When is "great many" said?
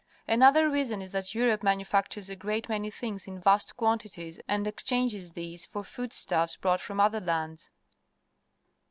2.35-2.89